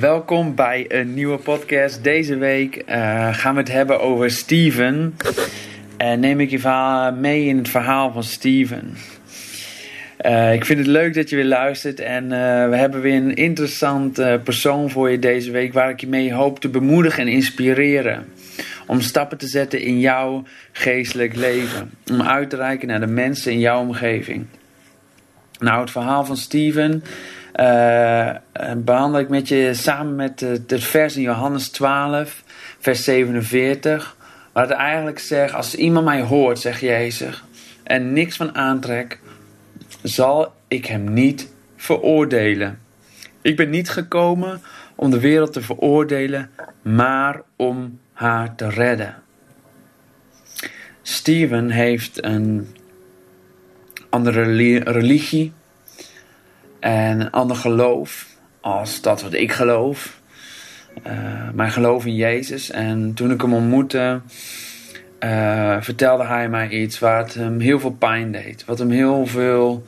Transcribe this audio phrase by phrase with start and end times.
[0.00, 2.04] Welkom bij een nieuwe podcast.
[2.04, 5.16] Deze week uh, gaan we het hebben over Steven.
[5.96, 8.96] En neem ik je mee in het verhaal van Steven.
[10.26, 12.00] Uh, ik vind het leuk dat je weer luistert.
[12.00, 12.28] En
[12.70, 15.72] we hebben weer een interessante persoon voor je deze week.
[15.72, 18.26] Waar ik je mee hoop te bemoedigen en inspireren.
[18.86, 20.42] Om stappen te zetten in jouw
[20.72, 21.90] geestelijk leven.
[22.10, 24.46] Om uit te reiken naar de mensen in jouw omgeving.
[25.58, 27.02] Nou, het verhaal van Steven
[28.76, 32.42] behandel ik met je samen met het, vers in Johannes 12,
[32.78, 34.16] vers 47.
[34.52, 37.42] Waar het eigenlijk zegt, als iemand mij hoort, zegt Jezus,
[37.82, 39.20] en niks van aantrek,
[40.02, 42.78] zal ik hem niet veroordelen.
[43.40, 44.60] Ik ben niet gekomen
[44.94, 46.50] om de wereld te veroordelen,
[46.82, 49.14] maar om haar te redden.
[51.02, 52.76] Steven heeft een
[54.10, 54.42] andere
[54.82, 55.52] religie
[56.86, 58.26] en een ander geloof
[58.60, 60.20] als dat wat ik geloof.
[61.06, 61.12] Uh,
[61.54, 62.70] mijn geloof in Jezus.
[62.70, 64.20] En toen ik hem ontmoette,
[65.20, 68.64] uh, vertelde hij mij iets wat hem heel veel pijn deed.
[68.64, 69.84] Wat hem heel veel,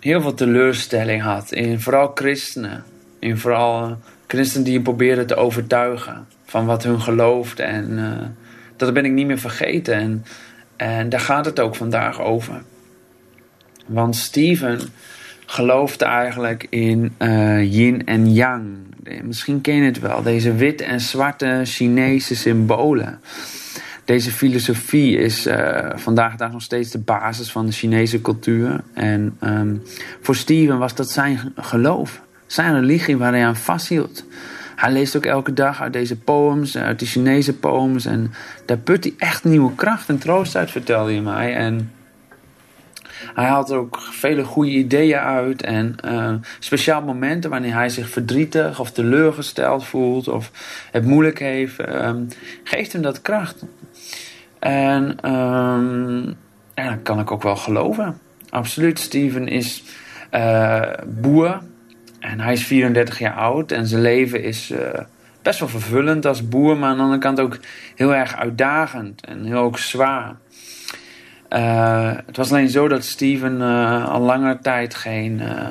[0.00, 1.52] heel veel teleurstelling had.
[1.52, 2.84] In vooral christenen.
[3.18, 7.62] In vooral christenen die hem probeerden te overtuigen van wat hun geloofde.
[7.62, 8.26] En uh,
[8.76, 9.94] dat ben ik niet meer vergeten.
[9.94, 10.24] En,
[10.76, 12.62] en daar gaat het ook vandaag over.
[13.86, 14.80] Want Steven
[15.52, 18.64] geloofde eigenlijk in uh, yin en yang.
[19.22, 23.20] Misschien ken je het wel, deze witte en zwarte Chinese symbolen.
[24.04, 28.80] Deze filosofie is uh, vandaag de dag nog steeds de basis van de Chinese cultuur.
[28.94, 29.82] En um,
[30.20, 34.24] voor Steven was dat zijn geloof, zijn religie waar hij aan vasthield.
[34.76, 38.04] Hij leest ook elke dag uit deze poems, uit de Chinese poems.
[38.04, 38.32] En
[38.66, 41.54] daar put hij echt nieuwe kracht en troost uit, vertelde hij mij.
[41.54, 41.90] En
[43.34, 45.62] hij haalt ook vele goede ideeën uit.
[45.62, 50.50] En uh, speciaal momenten wanneer hij zich verdrietig of teleurgesteld voelt of
[50.90, 52.10] het moeilijk heeft, uh,
[52.64, 53.64] geeft hem dat kracht.
[54.58, 55.16] En
[56.74, 58.18] ja, dat kan ik ook wel geloven.
[58.50, 58.98] Absoluut.
[58.98, 59.82] Steven is
[60.34, 61.60] uh, boer
[62.20, 64.78] en hij is 34 jaar oud en zijn leven is uh,
[65.42, 67.58] best wel vervullend als boer, maar aan de andere kant ook
[67.94, 70.36] heel erg uitdagend en heel ook zwaar.
[71.52, 75.66] Uh, het was alleen zo dat Steven uh, al lange tijd geen uh,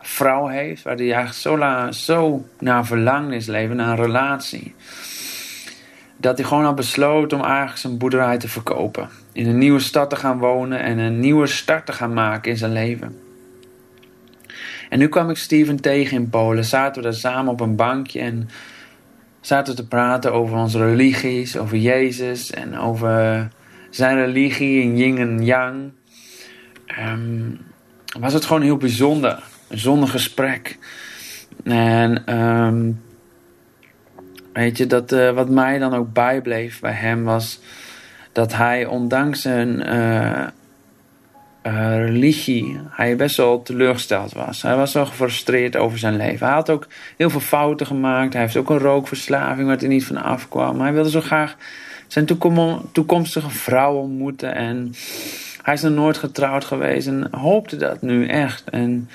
[0.00, 4.74] vrouw heeft, waar hij eigenlijk zo, zo naar verlangt in zijn leven, naar een relatie.
[6.16, 9.08] Dat hij gewoon had besloten om eigenlijk zijn boerderij te verkopen.
[9.32, 12.56] In een nieuwe stad te gaan wonen en een nieuwe start te gaan maken in
[12.56, 13.18] zijn leven.
[14.88, 16.64] En nu kwam ik Steven tegen in Polen.
[16.64, 18.48] Zaten we daar samen op een bankje en
[19.40, 23.48] zaten we te praten over onze religies, over Jezus en over
[23.96, 25.90] zijn religie in yin en yang.
[27.00, 27.58] Um,
[28.20, 29.42] was het gewoon heel bijzonder.
[29.68, 30.78] Een gesprek.
[31.64, 33.02] En um,
[34.52, 37.60] weet je, dat, uh, wat mij dan ook bijbleef bij hem was
[38.32, 40.46] dat hij ondanks zijn uh,
[41.66, 44.62] uh, religie, hij best wel teleurgesteld was.
[44.62, 46.46] Hij was wel gefrustreerd over zijn leven.
[46.46, 46.86] Hij had ook
[47.16, 48.32] heel veel fouten gemaakt.
[48.32, 50.80] Hij heeft ook een rookverslaving waar hij niet van afkwam.
[50.80, 51.56] Hij wilde zo graag
[52.06, 52.26] zijn
[52.92, 54.54] toekomstige vrouw ontmoeten.
[54.54, 54.94] En
[55.62, 58.70] hij is nog nooit getrouwd geweest en hoopte dat nu echt.
[58.70, 59.08] En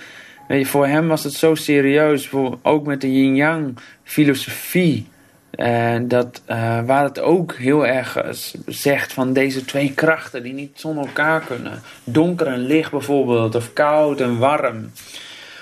[0.48, 2.30] weet je, voor hem was het zo serieus,
[2.62, 5.10] ook met de yin-yang filosofie.
[5.52, 8.24] En dat, uh, waar het ook heel erg
[8.66, 11.82] zegt van deze twee krachten die niet zonder elkaar kunnen.
[12.04, 14.92] Donker en licht bijvoorbeeld, of koud en warm.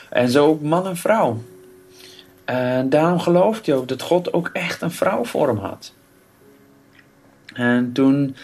[0.09, 1.43] En zo ook man en vrouw.
[2.45, 5.93] En daarom gelooft hij ook dat God ook echt een vrouw voor hem had.
[7.59, 8.35] En toen,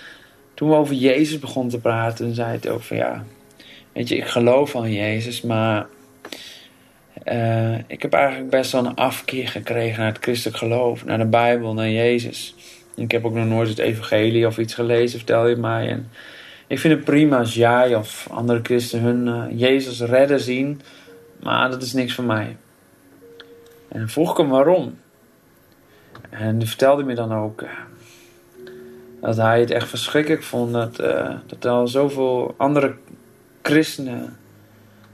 [0.53, 3.23] toen we over Jezus begonnen te praten, zei hij ook van ja,
[3.93, 5.85] weet je, ik geloof van Jezus, maar
[7.25, 11.25] uh, ik heb eigenlijk best wel een afkeer gekregen naar het christelijk geloof, naar de
[11.25, 12.55] Bijbel, naar Jezus.
[12.95, 15.89] Ik heb ook nog nooit het evangelie of iets gelezen, vertel je mij.
[15.89, 16.09] En
[16.67, 20.81] ik vind het prima als jij of andere christenen hun uh, Jezus redden zien,
[21.43, 22.57] maar dat is niks voor mij.
[23.87, 24.97] En vroeg ik hem waarom.
[26.29, 27.69] En die vertelde me dan ook, uh,
[29.25, 32.95] dat hij het echt verschrikkelijk vond dat, uh, dat er al zoveel andere
[33.61, 34.37] christenen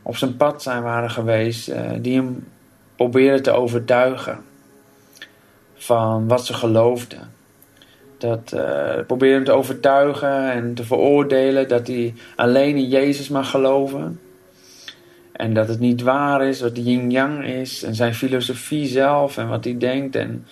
[0.02, 2.48] op zijn pad zijn waren geweest uh, die hem
[2.96, 4.40] probeerden te overtuigen
[5.76, 7.32] van wat ze geloofden.
[8.18, 14.20] Dat uh, hem te overtuigen en te veroordelen dat hij alleen in Jezus mag geloven.
[15.32, 19.64] En dat het niet waar is wat yin-yang is en zijn filosofie zelf en wat
[19.64, 20.16] hij denkt.
[20.16, 20.46] En,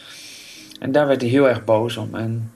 [0.80, 2.16] en daar werd hij heel erg boos om.
[2.16, 2.52] En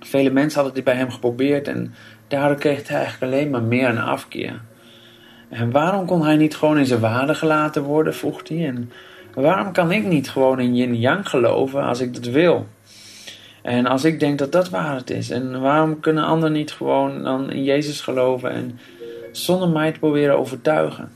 [0.00, 1.94] Vele mensen hadden dit bij hem geprobeerd en
[2.28, 4.60] daardoor kreeg hij eigenlijk alleen maar meer een afkeer.
[5.48, 8.66] En waarom kon hij niet gewoon in zijn waarde gelaten worden, vroeg hij.
[8.66, 8.90] En
[9.34, 12.66] Waarom kan ik niet gewoon in yin yang geloven als ik dat wil?
[13.62, 15.30] En als ik denk dat dat waar het is.
[15.30, 18.78] En waarom kunnen anderen niet gewoon dan in Jezus geloven en
[19.32, 21.10] zonder mij te proberen overtuigen?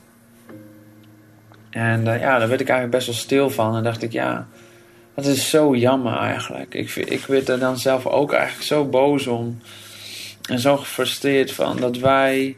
[1.69, 3.75] En uh, ja, daar werd ik eigenlijk best wel stil van.
[3.75, 4.47] En dacht ik, ja,
[5.15, 6.73] dat is zo jammer eigenlijk.
[6.73, 9.59] Ik, ik werd er dan zelf ook eigenlijk zo boos om.
[10.49, 12.57] En zo gefrustreerd van dat wij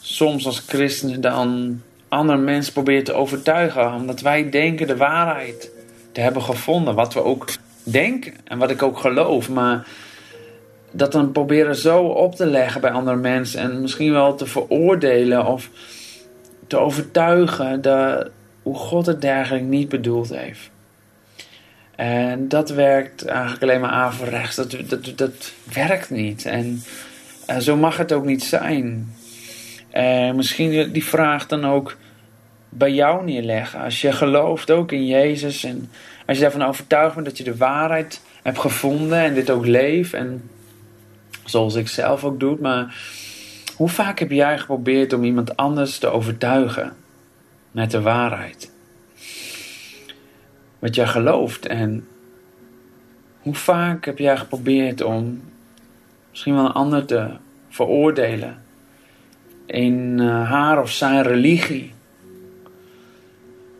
[0.00, 3.92] soms als christenen dan andere mensen proberen te overtuigen.
[3.92, 5.70] Omdat wij denken de waarheid
[6.12, 6.94] te hebben gevonden.
[6.94, 7.48] Wat we ook
[7.82, 9.48] denken en wat ik ook geloof.
[9.50, 9.86] Maar
[10.90, 13.60] dat dan proberen zo op te leggen bij andere mensen.
[13.60, 15.70] En misschien wel te veroordelen of
[16.66, 18.30] te overtuigen dat,
[18.62, 20.71] hoe God het dergelijk niet bedoeld heeft.
[21.96, 24.56] En dat werkt eigenlijk alleen maar averechts.
[24.56, 26.44] Dat, dat, dat werkt niet.
[26.44, 26.82] En
[27.50, 29.14] uh, zo mag het ook niet zijn.
[29.90, 31.96] En misschien die vraag dan ook
[32.68, 33.80] bij jou neerleggen.
[33.80, 35.90] Als je gelooft ook in Jezus en
[36.26, 40.12] als je daarvan overtuigd bent dat je de waarheid hebt gevonden en dit ook leeft
[40.12, 40.50] en
[41.44, 42.94] zoals ik zelf ook doe, maar
[43.76, 46.92] hoe vaak heb jij geprobeerd om iemand anders te overtuigen
[47.70, 48.71] met de waarheid?
[50.82, 52.08] Wat jij gelooft en
[53.40, 55.42] hoe vaak heb jij geprobeerd om
[56.30, 57.26] misschien wel een ander te
[57.68, 58.62] veroordelen
[59.66, 61.92] in eh, haar of zijn religie?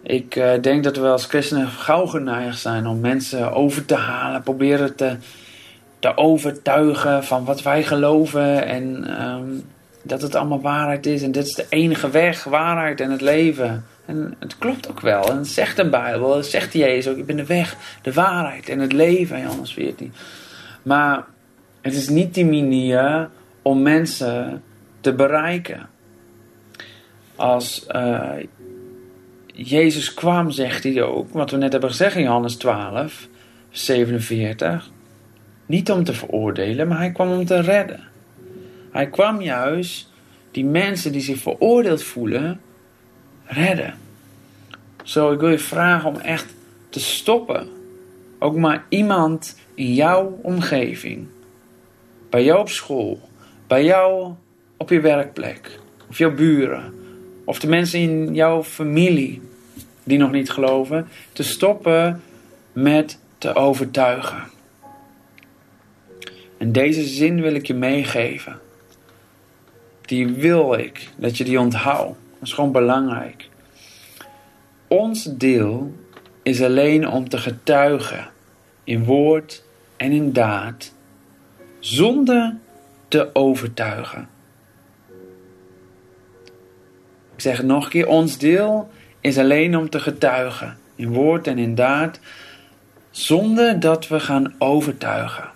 [0.02, 4.42] Ik uh, denk dat we als christenen gauw geneigd zijn om mensen over te halen,
[4.42, 5.16] proberen te,
[5.98, 9.64] te overtuigen van wat wij geloven en um,
[10.02, 13.84] dat het allemaal waarheid is en dit is de enige weg, waarheid en het leven.
[14.06, 15.30] En het klopt ook wel.
[15.30, 18.78] En zegt de Bijbel, het zegt Jezus ook, ik ben de weg, de waarheid en
[18.78, 20.12] het leven, Johannes 14.
[20.82, 21.24] Maar
[21.80, 23.30] het is niet die manier
[23.62, 24.62] om mensen
[25.00, 25.88] te bereiken.
[27.36, 28.30] Als uh,
[29.46, 33.28] Jezus kwam, zegt hij ook, wat we net hebben gezegd in Johannes 12,
[33.70, 34.90] 47.
[35.66, 38.00] Niet om te veroordelen, maar hij kwam om te redden.
[38.92, 40.10] Hij kwam juist
[40.50, 42.60] die mensen die zich veroordeeld voelen,
[43.44, 43.94] redden.
[45.02, 46.54] Zo, ik wil je vragen om echt
[46.88, 47.68] te stoppen.
[48.38, 51.26] Ook maar iemand in jouw omgeving,
[52.30, 53.20] bij jou op school,
[53.66, 54.32] bij jou
[54.76, 55.78] op je werkplek,
[56.08, 56.94] of jouw buren,
[57.44, 59.42] of de mensen in jouw familie
[60.04, 62.22] die nog niet geloven, te stoppen
[62.72, 64.42] met te overtuigen.
[66.58, 68.60] En deze zin wil ik je meegeven.
[70.00, 72.21] Die wil ik dat je die onthoudt.
[72.42, 73.48] Dat is gewoon belangrijk.
[74.88, 75.94] Ons deel
[76.42, 78.28] is alleen om te getuigen
[78.84, 79.62] in woord
[79.96, 80.92] en in daad,
[81.78, 82.56] zonder
[83.08, 84.28] te overtuigen.
[87.34, 88.90] Ik zeg het nog een keer: ons deel
[89.20, 92.20] is alleen om te getuigen, in woord en in daad,
[93.10, 95.50] zonder dat we gaan overtuigen.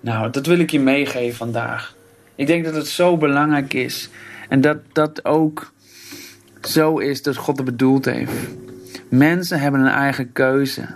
[0.00, 1.94] Nou, dat wil ik je meegeven vandaag.
[2.34, 4.10] Ik denk dat het zo belangrijk is
[4.52, 5.72] en dat dat ook
[6.62, 8.32] zo is dat God het bedoeld heeft.
[9.08, 10.86] Mensen hebben een eigen keuze.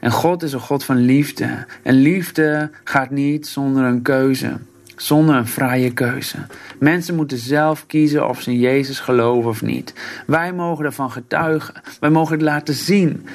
[0.00, 1.66] En God is een God van liefde.
[1.82, 4.56] En liefde gaat niet zonder een keuze
[4.96, 6.36] zonder een vrije keuze.
[6.78, 9.94] Mensen moeten zelf kiezen of ze in Jezus geloven of niet.
[10.26, 11.74] Wij mogen ervan getuigen.
[12.00, 13.26] Wij mogen het laten zien.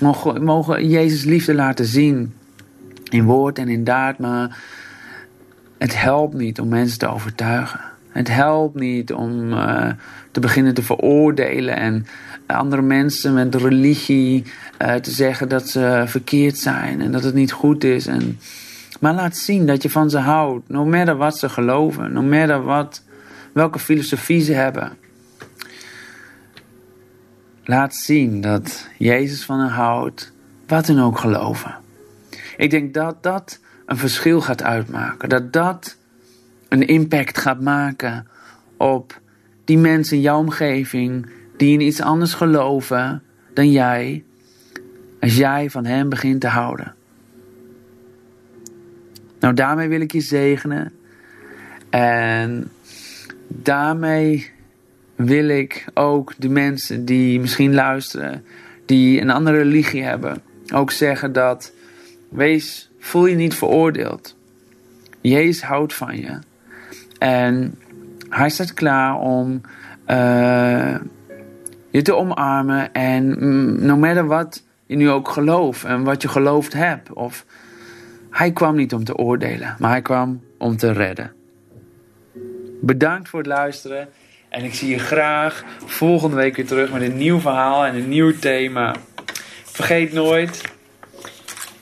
[0.00, 2.34] We mogen Jezus liefde laten zien.
[3.08, 4.18] In woord en in daad.
[4.18, 4.58] Maar
[5.78, 7.89] het helpt niet om mensen te overtuigen.
[8.10, 9.90] Het helpt niet om uh,
[10.30, 12.06] te beginnen te veroordelen en
[12.46, 14.44] andere mensen met religie
[14.78, 18.06] uh, te zeggen dat ze verkeerd zijn en dat het niet goed is.
[18.06, 18.38] En
[19.00, 20.68] maar laat zien dat je van ze houdt.
[20.68, 22.12] No matter wat ze geloven.
[22.12, 23.02] No matter wat,
[23.52, 24.92] welke filosofie ze hebben.
[27.64, 30.32] Laat zien dat Jezus van hen houdt.
[30.66, 31.74] Wat hun ook geloven.
[32.56, 35.28] Ik denk dat dat een verschil gaat uitmaken.
[35.28, 35.96] Dat dat
[36.70, 38.26] een impact gaat maken
[38.76, 39.20] op
[39.64, 43.22] die mensen in jouw omgeving die in iets anders geloven
[43.54, 44.24] dan jij,
[45.20, 46.94] als jij van hen begint te houden.
[49.40, 50.92] Nou, daarmee wil ik je zegenen.
[51.90, 52.70] En
[53.48, 54.50] daarmee
[55.14, 58.44] wil ik ook de mensen die misschien luisteren,
[58.86, 60.42] die een andere religie hebben,
[60.74, 61.72] ook zeggen dat
[62.28, 64.36] wees, voel je niet veroordeeld.
[65.20, 66.38] Jezus houdt van je.
[67.20, 67.78] En
[68.28, 69.60] hij staat klaar om
[70.04, 70.96] eh,
[71.90, 72.92] je te omarmen.
[72.92, 77.12] En mm, no matter wat je nu ook gelooft en wat je geloofd hebt.
[77.12, 77.44] Of,
[78.30, 81.32] hij kwam niet om te oordelen, maar hij kwam om te redden.
[82.80, 84.08] Bedankt voor het luisteren.
[84.48, 88.08] En ik zie je graag volgende week weer terug met een nieuw verhaal en een
[88.08, 88.94] nieuw thema.
[89.64, 90.62] Vergeet nooit,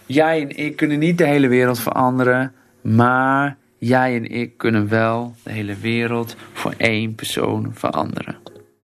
[0.07, 5.35] jij en ik kunnen niet de hele wereld veranderen, maar Jij en ik kunnen wel
[5.43, 8.48] de hele wereld voor één persoon veranderen.